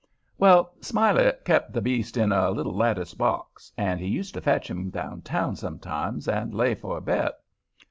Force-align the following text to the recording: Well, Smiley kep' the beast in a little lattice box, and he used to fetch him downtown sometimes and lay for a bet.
Well, 0.39 0.73
Smiley 0.81 1.31
kep' 1.45 1.73
the 1.73 1.79
beast 1.81 2.17
in 2.17 2.31
a 2.31 2.49
little 2.49 2.75
lattice 2.75 3.13
box, 3.13 3.71
and 3.77 3.99
he 3.99 4.07
used 4.07 4.33
to 4.33 4.41
fetch 4.41 4.67
him 4.67 4.89
downtown 4.89 5.55
sometimes 5.55 6.27
and 6.27 6.55
lay 6.55 6.73
for 6.73 6.97
a 6.97 7.01
bet. 7.01 7.33